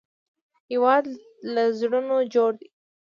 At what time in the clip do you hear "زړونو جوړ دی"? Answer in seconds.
1.79-2.67